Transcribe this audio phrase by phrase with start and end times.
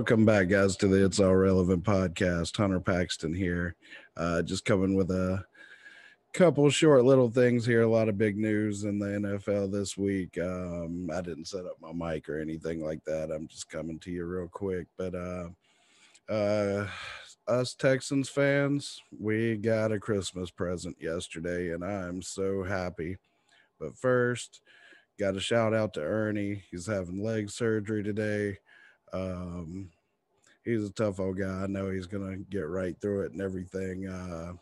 [0.00, 2.56] Welcome back, guys, to the It's All Relevant podcast.
[2.56, 3.76] Hunter Paxton here,
[4.16, 5.44] uh, just coming with a
[6.32, 7.82] couple short little things here.
[7.82, 10.38] A lot of big news in the NFL this week.
[10.38, 13.30] Um, I didn't set up my mic or anything like that.
[13.30, 14.86] I'm just coming to you real quick.
[14.96, 15.48] But uh,
[16.32, 16.86] uh,
[17.46, 23.18] us Texans fans, we got a Christmas present yesterday, and I'm so happy.
[23.78, 24.62] But first,
[25.18, 26.62] got a shout out to Ernie.
[26.70, 28.56] He's having leg surgery today.
[29.12, 29.90] Um,
[30.64, 31.64] he's a tough old guy.
[31.64, 34.08] I know he's gonna get right through it and everything.
[34.08, 34.54] Uh,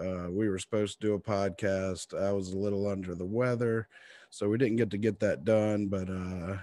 [0.00, 2.18] uh, we were supposed to do a podcast.
[2.18, 3.88] I was a little under the weather,
[4.30, 5.88] so we didn't get to get that done.
[5.88, 6.58] But uh,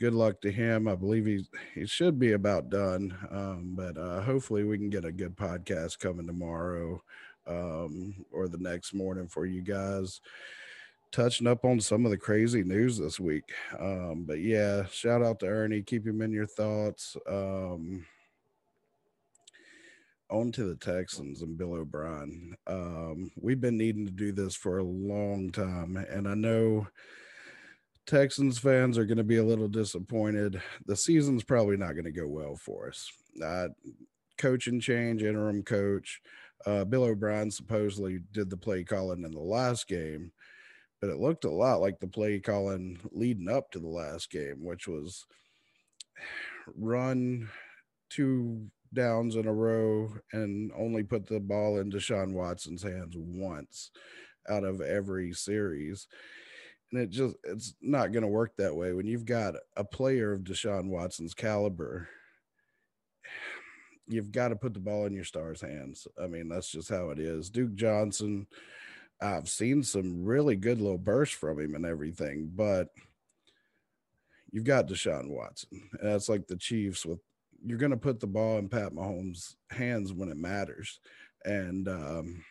[0.00, 0.88] good luck to him.
[0.88, 3.16] I believe he he should be about done.
[3.30, 7.02] Um, but uh, hopefully we can get a good podcast coming tomorrow
[7.46, 10.20] um, or the next morning for you guys
[11.12, 13.52] touching up on some of the crazy news this week.
[13.78, 15.82] Um, but yeah, shout out to Ernie.
[15.82, 17.16] Keep him in your thoughts.
[17.28, 18.06] Um,
[20.30, 22.56] on to the Texans and Bill O'Brien.
[22.66, 26.88] Um, we've been needing to do this for a long time, and I know
[28.06, 30.60] Texans fans are going to be a little disappointed.
[30.86, 33.12] The season's probably not going to go well for us.
[33.44, 33.68] Uh,
[34.38, 36.22] coaching change, interim coach.
[36.64, 40.32] Uh, Bill O'Brien supposedly did the play calling in the last game
[41.02, 44.64] but it looked a lot like the play calling leading up to the last game,
[44.64, 45.26] which was
[46.76, 47.48] run
[48.08, 53.90] two downs in a row and only put the ball into Deshaun Watson's hands once
[54.48, 56.06] out of every series.
[56.92, 60.32] And it just it's not going to work that way when you've got a player
[60.32, 62.08] of Deshaun Watson's caliber.
[64.08, 66.08] You've got to put the ball in your star's hands.
[66.22, 67.48] I mean, that's just how it is.
[67.48, 68.46] Duke Johnson
[69.22, 72.88] I've seen some really good little bursts from him and everything, but
[74.50, 75.88] you've got Deshaun Watson.
[76.00, 77.20] And that's like the Chiefs with
[77.64, 80.98] you're going to put the ball in Pat Mahomes' hands when it matters.
[81.44, 82.44] And um,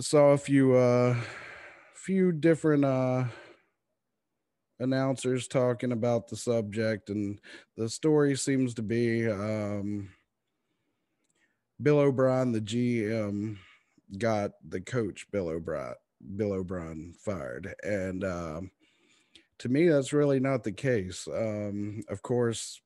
[0.00, 1.16] saw a few uh,
[1.94, 3.24] few different uh,
[4.78, 7.40] announcers talking about the subject, and
[7.76, 10.10] the story seems to be um,
[11.82, 13.56] Bill O'Brien, the GM
[14.18, 15.94] got the coach Bill O'Brien
[16.36, 18.70] Bill O'Brien fired, and um,
[19.58, 21.28] to me, that's really not the case.
[21.28, 22.80] Um, of course,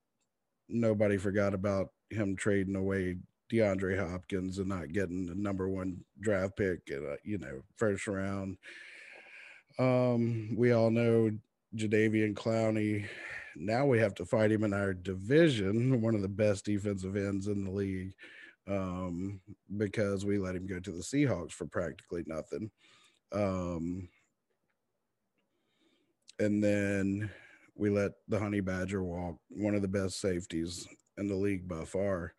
[0.68, 3.16] nobody forgot about him trading away
[3.50, 6.80] DeAndre Hopkins and not getting the number one draft pick,
[7.24, 8.58] you know, first round.
[9.78, 11.30] Um, we all know
[11.76, 13.06] Jadeveon Clowney.
[13.56, 17.46] Now we have to fight him in our division, one of the best defensive ends
[17.46, 18.12] in the league
[18.68, 19.40] um,
[19.76, 22.70] because we let him go to the Seahawks for practically nothing.
[23.32, 24.08] Um,
[26.38, 27.30] and then
[27.74, 30.86] we let the Honey Badger walk, one of the best safeties
[31.16, 32.34] in the league by far.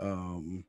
[0.00, 0.64] Um,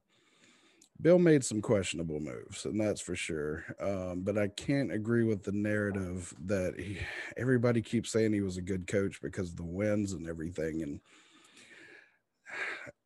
[1.01, 3.63] Bill made some questionable moves, and that's for sure.
[3.79, 6.97] Um, but I can't agree with the narrative that he,
[7.37, 10.83] everybody keeps saying he was a good coach because of the wins and everything.
[10.83, 10.99] And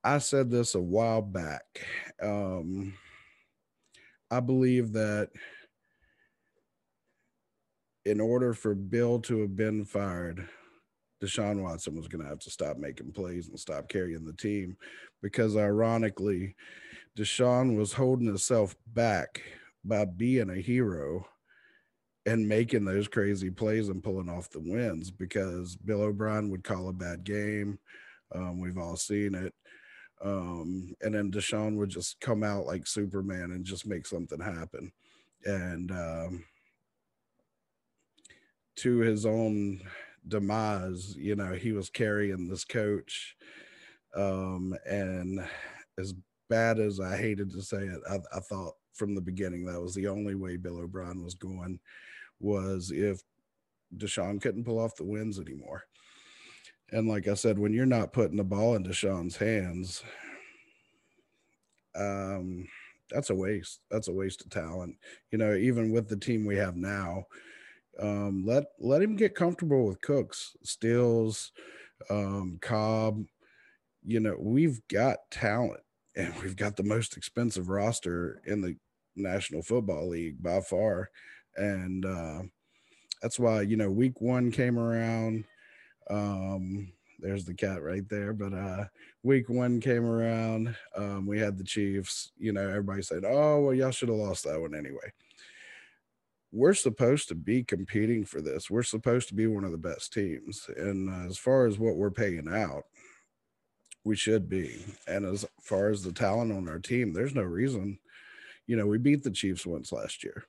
[0.04, 1.64] I said this a while back.
[2.22, 2.94] Um,
[4.30, 5.30] I believe that
[8.06, 10.48] in order for Bill to have been fired,
[11.24, 14.76] Deshaun Watson was going to have to stop making plays and stop carrying the team
[15.22, 16.56] because, ironically,
[17.18, 19.42] Deshaun was holding himself back
[19.86, 21.26] by being a hero
[22.26, 26.90] and making those crazy plays and pulling off the wins because Bill O'Brien would call
[26.90, 27.80] a bad game.
[28.34, 29.54] Um, we've all seen it.
[30.24, 34.92] Um, and then Deshaun would just come out like Superman and just make something happen.
[35.46, 36.46] And um,
[38.78, 39.82] to his own
[40.28, 43.36] demise, you know, he was carrying this coach.
[44.16, 45.46] Um, and
[46.00, 46.14] as
[46.50, 49.94] bad as I hated to say it, I, I thought from the beginning that was
[49.94, 51.80] the only way Bill O'Brien was going
[52.40, 53.22] was if
[53.98, 55.84] Deshaun couldn't pull off the wins anymore.
[56.94, 60.04] And like I said, when you're not putting the ball into Sean's hands,
[61.96, 62.68] um,
[63.10, 63.80] that's a waste.
[63.90, 64.96] That's a waste of talent.
[65.32, 67.26] You know, even with the team we have now,
[68.00, 71.52] um, let let him get comfortable with Cooks, Stills,
[72.12, 73.24] um, Cobb.
[74.06, 75.82] You know, we've got talent,
[76.16, 78.76] and we've got the most expensive roster in the
[79.16, 81.10] National Football League by far,
[81.56, 82.42] and uh,
[83.20, 85.46] that's why you know Week One came around
[86.10, 88.34] um, there's the cat right there.
[88.34, 88.86] But uh,
[89.24, 90.76] week one came around.
[90.96, 92.32] Um, we had the Chiefs.
[92.38, 95.12] You know, everybody said, "Oh, well, y'all should have lost that one anyway."
[96.54, 98.70] we're supposed to be competing for this.
[98.70, 100.70] We're supposed to be one of the best teams.
[100.78, 102.84] And uh, as far as what we're paying out,
[104.04, 104.86] we should be.
[105.08, 107.98] And as far as the talent on our team, there's no reason.
[108.68, 110.46] You know, we beat the Chiefs once last year.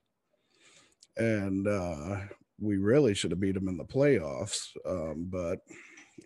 [1.17, 2.17] And uh,
[2.61, 4.69] we really should have beat them in the playoffs.
[4.87, 5.61] Um, but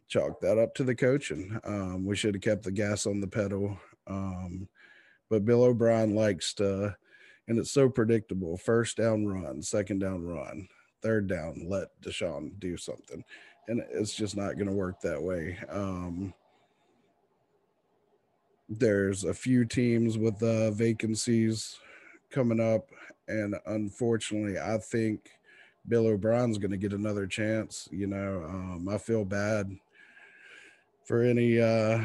[0.08, 1.58] chalk that up to the coaching.
[1.64, 3.78] Um, we should have kept the gas on the pedal.
[4.06, 4.68] Um,
[5.30, 6.96] but Bill O'Brien likes to
[7.48, 8.56] and it's so predictable.
[8.58, 10.68] First down run, second down run,
[11.02, 13.24] third down, let Deshaun do something.
[13.66, 15.58] And it's just not going to work that way.
[15.70, 16.34] Um,
[18.68, 21.78] there's a few teams with uh, vacancies
[22.30, 22.86] coming up.
[23.28, 25.30] And unfortunately, I think
[25.88, 27.88] Bill O'Brien's going to get another chance.
[27.90, 29.76] You know, um, I feel bad
[31.04, 31.60] for any.
[31.60, 32.02] Uh,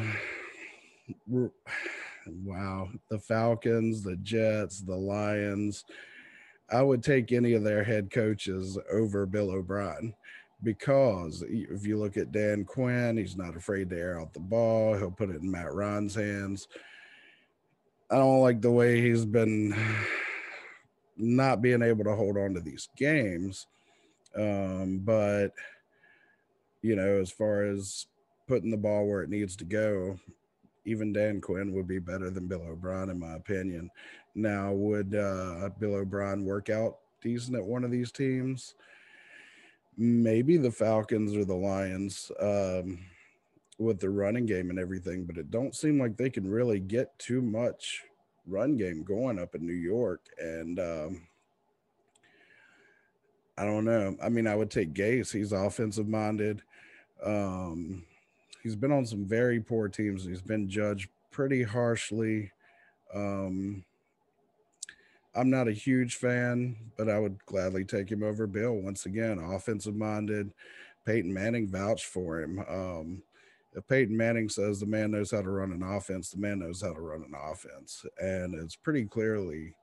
[2.26, 2.88] Wow.
[3.10, 5.84] The Falcons, the Jets, the Lions.
[6.70, 10.14] I would take any of their head coaches over Bill O'Brien
[10.62, 14.96] because if you look at Dan Quinn, he's not afraid to air out the ball.
[14.96, 16.68] He'll put it in Matt Ryan's hands.
[18.10, 19.74] I don't like the way he's been
[21.16, 23.66] not being able to hold on to these games.
[24.36, 25.48] Um, but,
[26.82, 28.06] you know, as far as
[28.46, 30.18] putting the ball where it needs to go,
[30.84, 33.90] even Dan Quinn would be better than Bill O'Brien, in my opinion.
[34.34, 38.74] Now, would uh, Bill O'Brien work out decent at one of these teams?
[39.96, 42.98] Maybe the Falcons or the Lions um,
[43.78, 47.18] with the running game and everything, but it don't seem like they can really get
[47.18, 48.02] too much
[48.46, 50.20] run game going up in New York.
[50.38, 51.26] And um,
[53.56, 54.16] I don't know.
[54.22, 55.32] I mean, I would take Gase.
[55.32, 56.62] He's offensive minded.
[57.24, 58.04] Um,
[58.62, 60.24] he's been on some very poor teams.
[60.24, 62.50] He's been judged pretty harshly.
[63.14, 63.84] Um,
[65.36, 69.38] I'm not a huge fan, but I would gladly take him over Bill once again.
[69.38, 70.52] Offensive minded.
[71.04, 72.60] Peyton Manning vouched for him.
[72.68, 73.22] Um,
[73.74, 76.80] if Peyton Manning says the man knows how to run an offense, the man knows
[76.80, 78.06] how to run an offense.
[78.18, 79.74] And it's pretty clearly,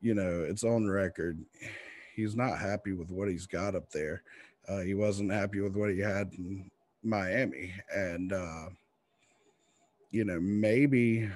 [0.00, 1.38] you know, it's on record.
[2.14, 4.22] He's not happy with what he's got up there.
[4.68, 6.70] Uh, he wasn't happy with what he had in
[7.02, 7.72] Miami.
[7.94, 8.66] And, uh,
[10.10, 11.28] you know, maybe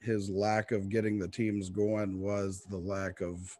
[0.00, 3.56] his lack of getting the teams going was the lack of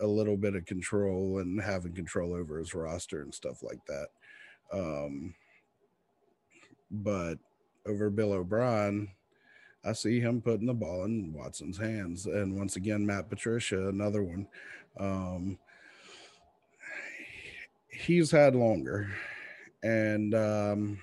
[0.00, 4.06] a little bit of control and having control over his roster and stuff like that.
[4.72, 5.34] Um,
[6.90, 7.38] but
[7.86, 9.08] over Bill O'Brien,
[9.84, 12.26] I see him putting the ball in Watson's hands.
[12.26, 14.46] And once again, Matt Patricia, another one.
[14.98, 15.58] Um,
[17.88, 19.10] he's had longer.
[19.82, 20.98] And um,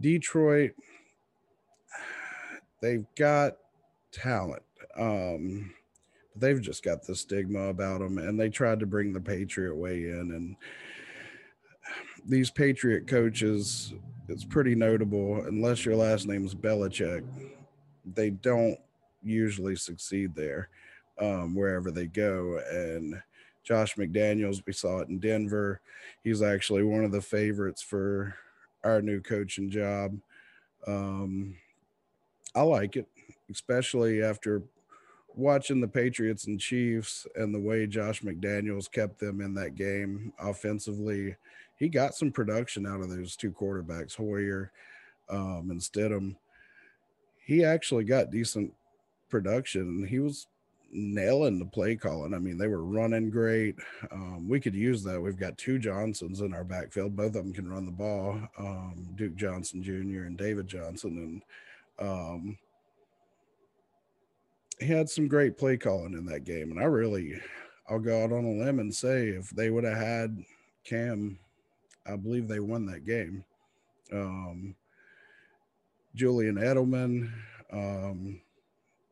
[0.00, 0.72] Detroit,
[2.82, 3.56] they've got
[4.12, 4.62] talent.
[4.96, 5.72] Um,
[6.36, 10.04] they've just got the stigma about them, and they tried to bring the Patriot way
[10.04, 10.32] in.
[10.32, 10.56] And
[12.26, 13.94] these Patriot coaches,
[14.28, 17.24] it's pretty notable, unless your last name is Belichick,
[18.14, 18.78] they don't
[19.22, 20.68] usually succeed there
[21.18, 22.60] um, wherever they go.
[22.70, 23.20] And
[23.64, 24.62] Josh McDaniels.
[24.66, 25.80] We saw it in Denver.
[26.22, 28.36] He's actually one of the favorites for
[28.84, 30.16] our new coaching job.
[30.86, 31.56] Um,
[32.54, 33.08] I like it,
[33.50, 34.62] especially after
[35.34, 40.32] watching the Patriots and Chiefs and the way Josh McDaniels kept them in that game
[40.38, 41.34] offensively.
[41.78, 44.70] He got some production out of those two quarterbacks, Hoyer
[45.28, 46.36] um, and Stidham.
[47.44, 48.72] He actually got decent
[49.28, 50.06] production.
[50.06, 50.46] He was
[50.94, 52.32] nailing the play calling.
[52.32, 53.74] I mean, they were running great.
[54.12, 55.20] Um, we could use that.
[55.20, 57.16] We've got two Johnsons in our backfield.
[57.16, 58.38] Both of them can run the ball.
[58.58, 60.24] Um, Duke Johnson Jr.
[60.24, 61.42] and David Johnson,
[61.98, 62.58] and um,
[64.78, 66.70] he had some great play calling in that game.
[66.70, 67.40] And I really,
[67.88, 70.44] I'll go out on a limb and say if they would have had
[70.84, 71.38] Cam,
[72.06, 73.44] I believe they won that game.
[74.12, 74.74] Um,
[76.14, 77.32] Julian Edelman.
[77.72, 78.40] Um,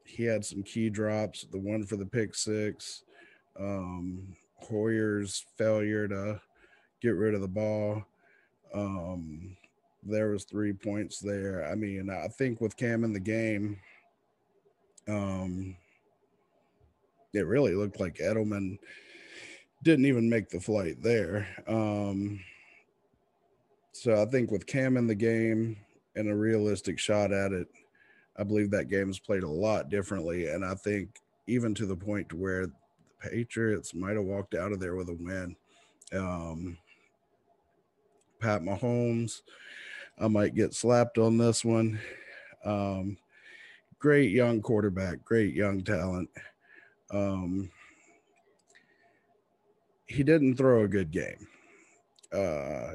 [0.05, 1.47] he had some key drops.
[1.51, 3.03] The one for the pick six,
[3.59, 6.41] um, Hoyer's failure to
[7.01, 8.05] get rid of the ball.
[8.75, 9.57] Um,
[10.03, 11.69] there was three points there.
[11.71, 13.79] I mean, I think with Cam in the game,
[15.09, 15.77] um,
[17.33, 18.79] it really looked like Edelman
[19.83, 21.49] didn't even make the flight there.
[21.67, 22.41] Um,
[23.93, 25.77] so I think with Cam in the game
[26.17, 27.69] and a realistic shot at it,
[28.37, 30.49] I believe that game is played a lot differently.
[30.49, 32.73] And I think even to the point to where the
[33.21, 35.55] Patriots might have walked out of there with a win.
[36.13, 36.79] Um,
[38.41, 39.43] Pat Mahomes,
[40.19, 42.01] I might get slapped on this one.
[42.65, 43.17] Um,
[43.99, 46.29] great young quarterback, great young talent.
[47.11, 47.71] Um,
[50.07, 51.47] he didn't throw a good game.
[52.33, 52.95] Uh,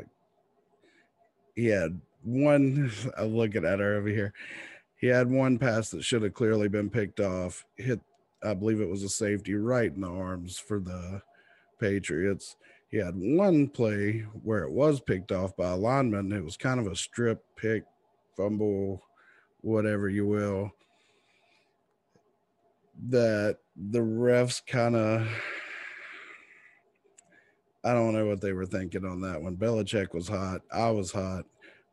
[1.58, 2.92] he had one.
[3.18, 4.34] I'm looking at her over here.
[4.96, 7.66] He had one pass that should have clearly been picked off.
[7.76, 8.00] Hit,
[8.42, 11.22] I believe it was a safety right in the arms for the
[11.80, 12.56] Patriots.
[12.90, 16.32] He had one play where it was picked off by a lineman.
[16.32, 17.84] It was kind of a strip pick,
[18.38, 19.04] fumble,
[19.62, 20.72] whatever you will.
[23.10, 25.28] That the refs kind of
[27.88, 29.56] I don't know what they were thinking on that one.
[29.56, 30.60] Belichick was hot.
[30.74, 31.46] I was hot.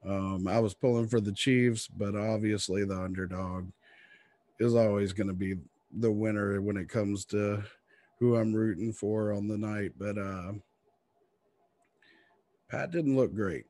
[0.05, 3.69] Um, I was pulling for the Chiefs, but obviously the underdog
[4.59, 5.55] is always going to be
[6.01, 7.63] the winner when it comes to
[8.19, 9.93] who I'm rooting for on the night.
[9.97, 10.55] But uh,
[12.69, 13.67] Pat didn't look great.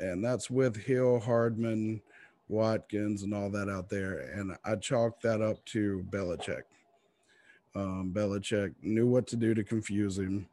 [0.00, 2.02] And that's with Hill, Hardman,
[2.48, 4.32] Watkins, and all that out there.
[4.34, 6.64] And I chalked that up to Belichick.
[7.74, 10.46] Um, Belichick knew what to do to confuse him.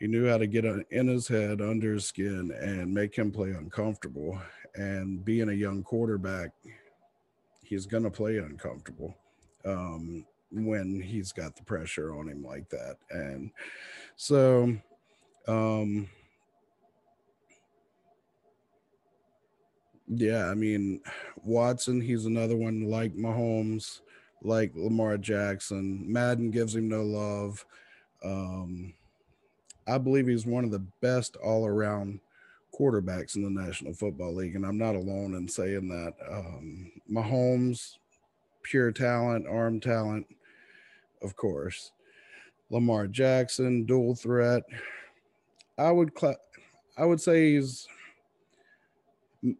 [0.00, 3.50] He knew how to get in his head, under his skin, and make him play
[3.50, 4.40] uncomfortable.
[4.74, 6.52] And being a young quarterback,
[7.62, 9.14] he's going to play uncomfortable
[9.66, 12.96] um, when he's got the pressure on him like that.
[13.10, 13.50] And
[14.16, 14.74] so,
[15.46, 16.08] um,
[20.08, 21.02] yeah, I mean,
[21.44, 24.00] Watson, he's another one like Mahomes,
[24.40, 26.10] like Lamar Jackson.
[26.10, 27.66] Madden gives him no love.
[28.24, 28.94] Um,
[29.86, 32.20] I believe he's one of the best all around
[32.78, 34.56] quarterbacks in the National Football League.
[34.56, 36.14] And I'm not alone in saying that.
[36.30, 37.96] Um, Mahomes,
[38.62, 40.26] pure talent, arm talent,
[41.22, 41.92] of course.
[42.70, 44.62] Lamar Jackson, dual threat.
[45.76, 46.12] I would
[46.96, 47.88] I would say he's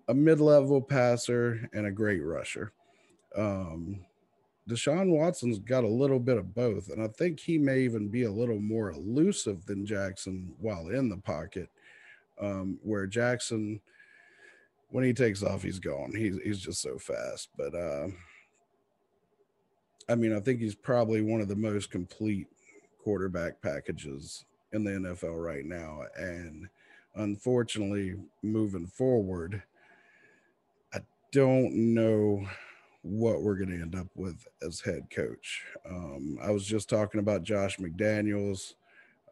[0.09, 2.73] a mid-level passer and a great rusher.
[3.37, 4.05] Um,
[4.71, 8.23] Deshaun Watson's got a little bit of both, and I think he may even be
[8.25, 11.69] a little more elusive than Jackson while in the pocket.
[12.41, 13.81] Um, where Jackson,
[14.89, 16.15] when he takes off, he's gone.
[16.17, 17.50] He's he's just so fast.
[17.59, 18.09] But uh,
[20.09, 22.47] I mean, I think he's probably one of the most complete
[23.03, 26.03] quarterback packages in the NFL right now.
[26.17, 26.69] And
[27.17, 29.62] unfortunately, moving forward,
[30.95, 31.00] I
[31.33, 32.47] don't know
[33.02, 35.64] what we're going to end up with as head coach.
[35.88, 38.75] Um, I was just talking about Josh McDaniels.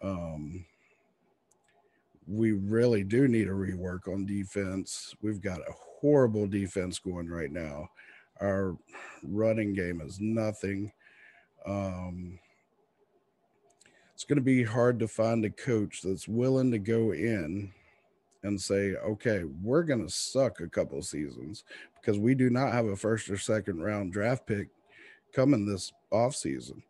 [0.03, 0.65] Um,
[2.27, 5.15] we really do need a rework on defense.
[5.23, 7.89] We've got a horrible defense going right now.
[8.41, 8.77] Our
[9.23, 10.93] running game is nothing.
[11.67, 12.39] Um,
[14.15, 17.73] it's going to be hard to find a coach that's willing to go in
[18.43, 21.65] and say, okay, we're going to suck a couple seasons
[22.01, 24.69] because we do not have a first or second round draft pick
[25.33, 26.83] coming this offseason.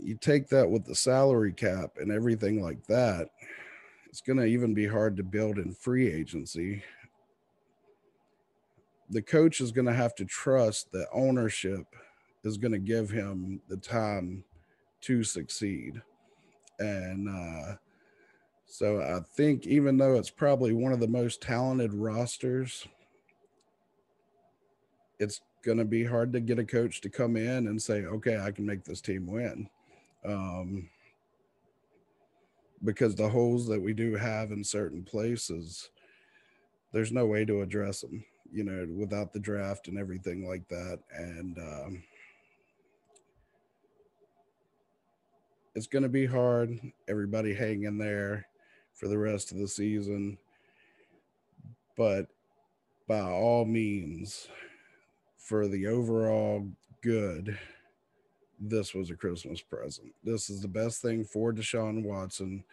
[0.00, 3.28] You take that with the salary cap and everything like that,
[4.08, 6.82] it's going to even be hard to build in free agency.
[9.10, 11.86] The coach is going to have to trust that ownership
[12.44, 14.42] is going to give him the time
[15.02, 16.00] to succeed.
[16.78, 17.76] And, uh,
[18.72, 22.88] so I think even though it's probably one of the most talented rosters,
[25.18, 28.38] it's going to be hard to get a coach to come in and say, okay,
[28.40, 29.68] I can make this team win.
[30.26, 30.88] Um,
[32.82, 35.90] because the holes that we do have in certain places,
[36.94, 40.98] there's no way to address them, you know, without the draft and everything like that.
[41.14, 42.02] And um,
[45.74, 46.80] it's going to be hard.
[47.06, 48.46] Everybody hang in there
[48.94, 50.38] for the rest of the season.
[51.96, 52.26] But
[53.08, 54.48] by all means,
[55.36, 56.66] for the overall
[57.02, 57.58] good,
[58.60, 60.14] this was a Christmas present.
[60.22, 62.64] This is the best thing for Deshaun Watson.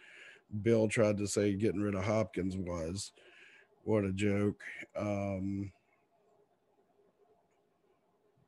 [0.62, 3.12] Bill tried to say getting rid of Hopkins was.
[3.84, 4.60] What a joke.
[4.96, 5.72] Um,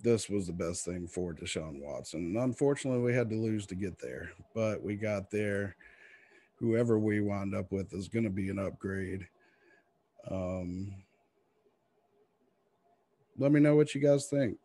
[0.00, 2.20] this was the best thing for Deshaun Watson.
[2.20, 5.76] And unfortunately, we had to lose to get there, but we got there
[6.62, 9.26] whoever we wind up with is going to be an upgrade.
[10.30, 10.94] Um,
[13.36, 14.56] let me know what you guys think.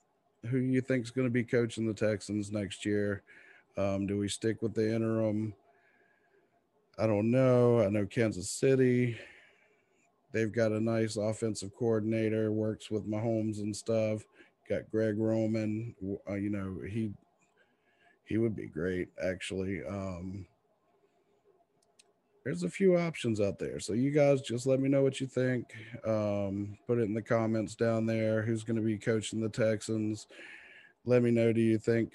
[0.46, 3.24] Who you think is going to be coaching the Texans next year?
[3.77, 5.56] Um, do we stick with the interim?
[7.00, 7.82] I don't know.
[7.82, 9.18] I know Kansas City.
[10.32, 14.24] They've got a nice offensive coordinator, works with Mahomes and stuff.
[14.70, 15.96] Got Greg Roman.
[16.30, 17.12] Uh, you know he
[18.25, 19.84] he would be great actually.
[19.84, 20.46] Um,
[22.48, 23.77] there's a few options out there.
[23.77, 25.66] So you guys just let me know what you think.
[26.06, 28.42] Um, put it in the comments down there.
[28.42, 30.27] Who's going to be coaching the Texans?
[31.08, 32.12] let me know do you think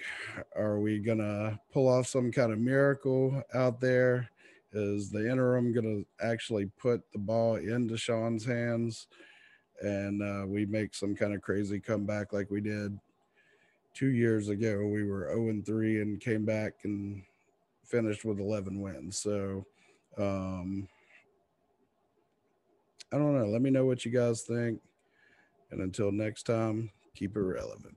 [0.55, 4.29] are we gonna pull off some kind of miracle out there
[4.75, 9.07] is the interim gonna actually put the ball into sean's hands
[9.81, 12.99] and uh, we make some kind of crazy comeback like we did
[13.95, 17.23] two years ago we were 0 and 3 and came back and
[17.87, 19.65] finished with 11 wins so
[20.19, 20.89] um
[23.13, 23.47] i don't know.
[23.47, 24.81] Let me know what you guys think.
[25.71, 27.97] And until next time keep it relevant